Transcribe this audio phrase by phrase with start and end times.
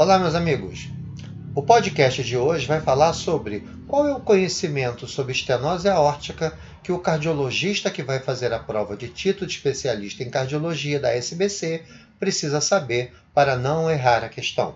[0.00, 0.88] Olá, meus amigos.
[1.54, 6.90] O podcast de hoje vai falar sobre qual é o conhecimento sobre estenose aórtica que
[6.90, 11.82] o cardiologista que vai fazer a prova de título de especialista em cardiologia da SBC
[12.18, 14.74] precisa saber para não errar a questão.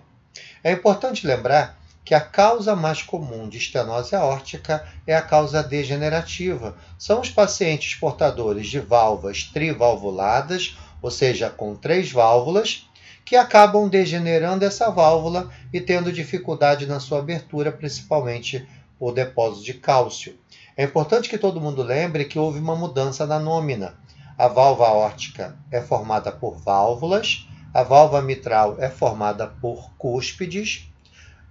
[0.62, 6.76] É importante lembrar que a causa mais comum de estenose aórtica é a causa degenerativa.
[6.98, 12.86] São os pacientes portadores de válvulas trivalvuladas, ou seja, com três válvulas,
[13.24, 19.74] que acabam degenerando essa válvula e tendo dificuldade na sua abertura, principalmente por depósito de
[19.74, 20.38] cálcio.
[20.76, 23.94] É importante que todo mundo lembre que houve uma mudança na nômina.
[24.36, 30.88] A válvula aórtica é formada por válvulas, a válvula mitral é formada por cúspides,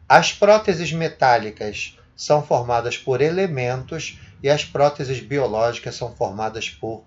[0.08, 7.03] as próteses metálicas são formadas por elementos e as próteses biológicas são formadas por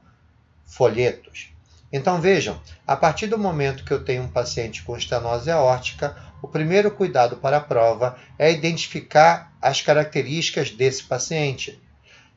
[0.64, 1.55] folhetos.
[1.92, 6.48] Então vejam, a partir do momento que eu tenho um paciente com estenose aórtica, o
[6.48, 11.80] primeiro cuidado para a prova é identificar as características desse paciente.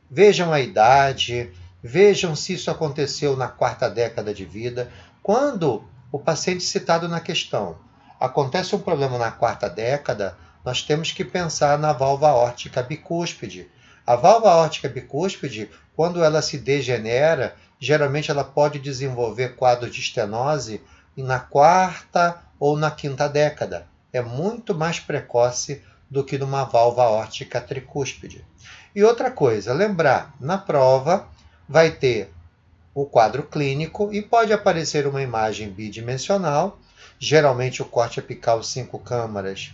[0.09, 1.51] Vejam a idade,
[1.83, 4.91] vejam se isso aconteceu na quarta década de vida.
[5.21, 7.77] Quando o paciente citado na questão
[8.19, 13.69] acontece um problema na quarta década, nós temos que pensar na válvula aórtica bicúspide.
[14.05, 20.81] A válvula aórtica bicúspide, quando ela se degenera, geralmente ela pode desenvolver quadro de estenose
[21.23, 23.87] na quarta ou na quinta década.
[24.11, 28.45] É muito mais precoce do que numa válvula aórtica tricúspide.
[28.95, 31.27] E outra coisa, lembrar, na prova
[31.67, 32.33] vai ter
[32.93, 36.79] o quadro clínico e pode aparecer uma imagem bidimensional,
[37.19, 39.71] geralmente o corte apical cinco câmaras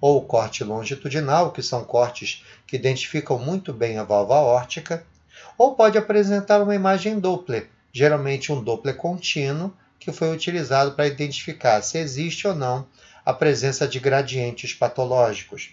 [0.00, 5.04] ou o corte longitudinal, que são cortes que identificam muito bem a válvula aórtica,
[5.56, 11.82] ou pode apresentar uma imagem Doppler, geralmente um Doppler contínuo, que foi utilizado para identificar
[11.82, 12.86] se existe ou não
[13.24, 15.70] a presença de gradientes patológicos.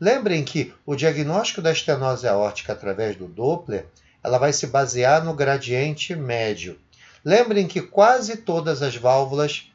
[0.00, 3.86] Lembrem que o diagnóstico da estenose aórtica através do Doppler,
[4.22, 6.78] ela vai se basear no gradiente médio.
[7.24, 9.70] Lembrem que quase todas as válvulas,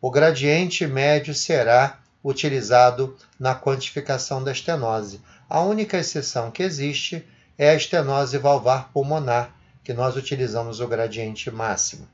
[0.00, 5.20] o gradiente médio será utilizado na quantificação da estenose.
[5.48, 7.26] A única exceção que existe
[7.58, 12.08] é a estenose valvar pulmonar, que nós utilizamos o gradiente máximo.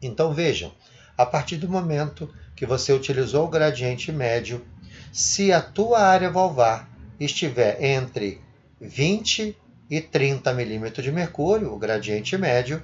[0.00, 0.72] Então vejam,
[1.16, 4.64] a partir do momento que você utilizou o gradiente médio,
[5.12, 6.88] se a tua área valvar
[7.18, 8.40] estiver entre
[8.80, 9.56] 20
[9.90, 12.82] e 30 milímetros de mercúrio, o gradiente médio,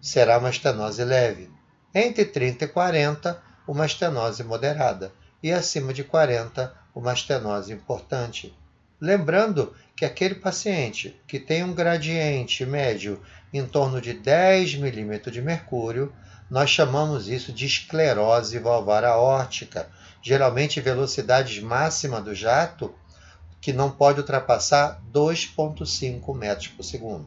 [0.00, 1.50] será uma estenose leve.
[1.94, 5.12] Entre 30 e 40, uma estenose moderada.
[5.42, 8.54] E acima de 40, uma estenose importante.
[9.00, 13.20] Lembrando que aquele paciente que tem um gradiente médio
[13.52, 16.12] em torno de 10 milímetros de mercúrio,
[16.50, 19.88] nós chamamos isso de esclerose valvar aórtica,
[20.22, 22.94] geralmente velocidades máxima do jato
[23.60, 27.26] que não pode ultrapassar 2,5 metros por segundo.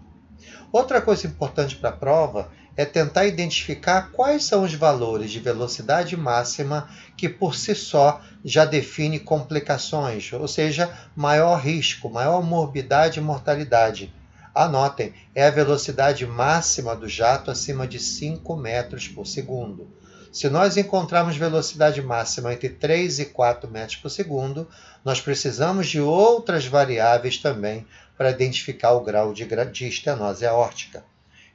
[0.72, 6.16] Outra coisa importante para a prova é tentar identificar quais são os valores de velocidade
[6.16, 13.22] máxima que por si só já define complicações, ou seja, maior risco, maior morbidade e
[13.22, 14.14] mortalidade.
[14.56, 19.94] Anotem, é a velocidade máxima do jato acima de 5 metros por segundo.
[20.32, 24.70] Se nós encontrarmos velocidade máxima entre 3 e 4 metros por segundo,
[25.04, 27.86] nós precisamos de outras variáveis também
[28.18, 31.04] para identificar o grau de, de estenose aórtica.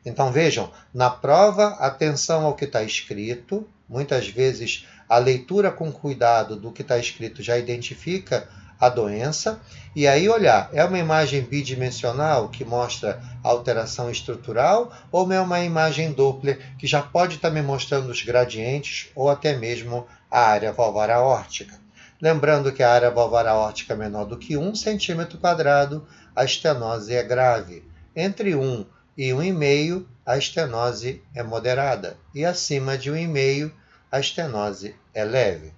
[0.04, 3.66] Então vejam, na prova, atenção ao que está escrito.
[3.88, 8.48] Muitas vezes a leitura com cuidado do que está escrito já identifica
[8.78, 9.60] a doença.
[9.94, 16.12] E aí olhar, é uma imagem bidimensional que mostra alteração estrutural ou é uma imagem
[16.12, 21.10] Doppler que já pode estar me mostrando os gradientes ou até mesmo a área valvar
[21.10, 21.78] aórtica.
[22.20, 27.14] Lembrando que a área valvar aórtica é menor do que 1 centímetro quadrado, a estenose
[27.14, 27.84] é grave.
[28.16, 28.86] Entre 1
[29.16, 33.70] e 1,5 a estenose é moderada e acima de 1,5
[34.10, 35.72] a estenose é leve.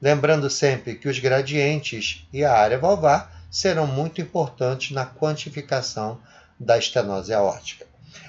[0.00, 6.20] Lembrando sempre que os gradientes e a área valvar serão muito importantes na quantificação
[6.58, 7.86] da estenose aórtica.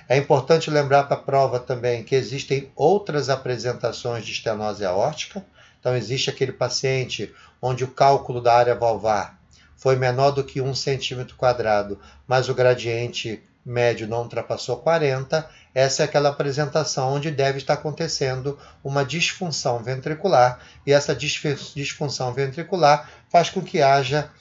[0.07, 5.45] É importante lembrar para a prova também que existem outras apresentações de estenose aórtica.
[5.79, 9.39] Então, existe aquele paciente onde o cálculo da área valvar
[9.75, 16.03] foi menor do que 1 centímetro quadrado, mas o gradiente médio não ultrapassou 40, essa
[16.03, 23.50] é aquela apresentação onde deve estar acontecendo uma disfunção ventricular, e essa disfunção ventricular faz
[23.50, 24.31] com que haja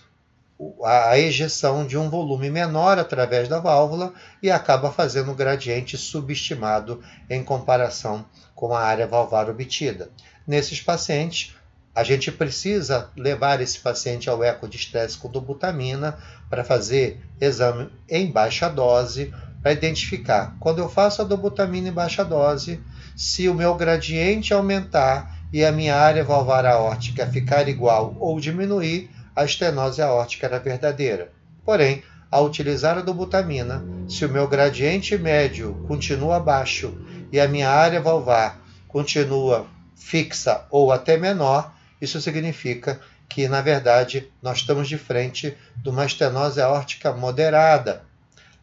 [0.84, 4.12] a ejeção de um volume menor através da válvula
[4.42, 7.00] e acaba fazendo um gradiente subestimado
[7.30, 8.26] em comparação
[8.56, 10.10] com a área valvar obtida.
[10.44, 11.54] Nesses pacientes,
[11.98, 16.16] a gente precisa levar esse paciente ao eco de estresse com dobutamina
[16.48, 22.24] para fazer exame em baixa dose, para identificar quando eu faço a dobutamina em baixa
[22.24, 22.80] dose,
[23.16, 29.10] se o meu gradiente aumentar e a minha área valvar aórtica ficar igual ou diminuir,
[29.34, 31.32] a estenose aórtica era verdadeira.
[31.64, 36.96] Porém, ao utilizar a dobutamina, se o meu gradiente médio continua baixo
[37.32, 39.66] e a minha área valvar continua
[39.96, 46.06] fixa ou até menor, isso significa que, na verdade, nós estamos de frente de uma
[46.06, 48.02] estenose aórtica moderada.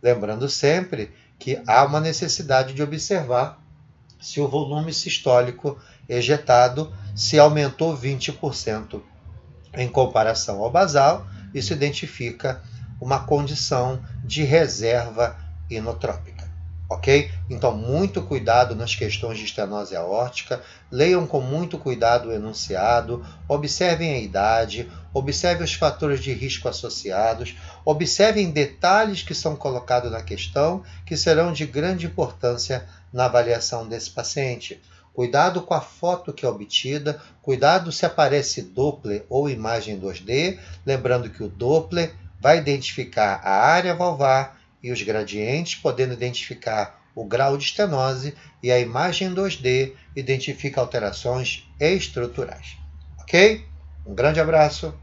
[0.02, 3.62] Lembrando sempre que há uma necessidade de observar
[4.22, 5.78] se o volume sistólico
[6.08, 9.02] ejetado se aumentou 20%
[9.74, 12.62] em comparação ao basal, isso identifica
[13.00, 15.38] uma condição de reserva
[15.70, 16.35] inotrópica
[16.90, 17.32] ok?
[17.50, 20.62] Então, muito cuidado nas questões de estenose aórtica,
[20.92, 27.56] leiam com muito cuidado o enunciado, observem a idade, observem os fatores de risco associados,
[27.84, 34.12] observem detalhes que são colocados na questão que serão de grande importância na avaliação desse
[34.12, 34.82] paciente.
[35.14, 41.30] Cuidado com a foto que é obtida, cuidado se aparece Doppler ou imagem 2D, lembrando
[41.30, 47.58] que o Doppler vai identificar a área valvar e os gradientes, podendo identificar o grau
[47.58, 52.78] de estenose, e a imagem 2D identifica alterações estruturais.
[53.20, 53.66] Ok?
[54.06, 54.94] Um grande abraço